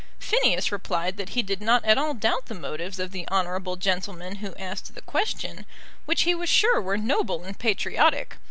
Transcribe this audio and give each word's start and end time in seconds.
Phineas 0.17 0.71
replied 0.71 1.17
that 1.17 1.29
he 1.37 1.43
did 1.43 1.61
not 1.61 1.85
at 1.85 1.95
all 1.95 2.15
doubt 2.15 2.47
the 2.47 2.55
motives 2.55 2.97
of 2.97 3.11
the 3.11 3.27
honourable 3.29 3.75
gentleman 3.75 4.37
who 4.37 4.55
asked 4.55 4.95
the 4.95 5.01
question, 5.03 5.63
which 6.05 6.23
he 6.23 6.33
was 6.33 6.49
sure 6.49 6.81
were 6.81 6.97
noble 6.97 7.43
and 7.43 7.59
patriotic. 7.59 8.37